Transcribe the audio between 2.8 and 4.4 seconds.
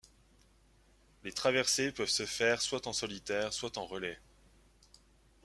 en solitaire soit en relais.